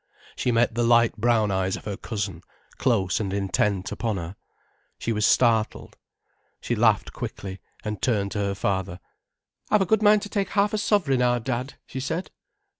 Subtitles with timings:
[0.35, 2.41] She met the light brown eyes of her cousin,
[2.79, 4.35] close and intent upon her.
[4.97, 5.95] She was startled.
[6.59, 8.99] She laughed quickly, and turned to her father.
[9.69, 12.31] "I've a good mind to take half a sovereign, our Dad," she said.